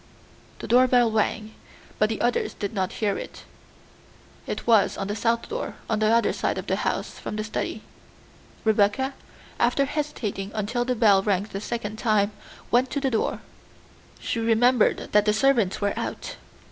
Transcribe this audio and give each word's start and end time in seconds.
The 0.57 0.67
doorbell 0.67 1.11
rang, 1.11 1.53
but 1.99 2.09
the 2.09 2.21
others 2.21 2.55
did 2.55 2.73
not 2.73 2.93
hear 2.93 3.19
it; 3.19 3.43
it 4.47 4.65
was 4.65 4.97
on 4.97 5.05
the 5.05 5.15
south 5.15 5.47
door 5.47 5.75
on 5.87 5.99
the 5.99 6.07
other 6.07 6.33
side 6.33 6.57
of 6.57 6.65
the 6.65 6.77
house 6.77 7.19
from 7.19 7.35
the 7.35 7.43
study. 7.43 7.83
Rebecca, 8.63 9.13
after 9.59 9.85
hesitating 9.85 10.49
until 10.55 10.85
the 10.85 10.95
bell 10.95 11.21
rang 11.21 11.43
the 11.51 11.61
second 11.61 11.99
time, 11.99 12.31
went 12.71 12.89
to 12.89 12.99
the 12.99 13.11
door; 13.11 13.41
she 14.19 14.39
remembered 14.39 15.09
that 15.11 15.25
the 15.25 15.33
servant 15.33 15.79
was 15.81 15.93
out. 15.95 16.35